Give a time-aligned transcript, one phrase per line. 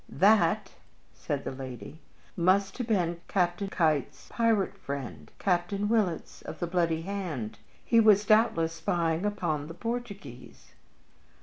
[0.09, 0.71] "That,"
[1.13, 1.99] said the lady,
[2.35, 7.59] "must have been Captain Keitt's pirate partner Captain Willitts, of The Bloody Hand.
[7.85, 10.71] He was doubtless spying upon the Portuguese."